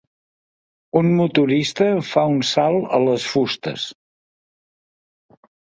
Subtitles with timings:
[1.01, 3.89] Un motorista fa un salt a les fustes.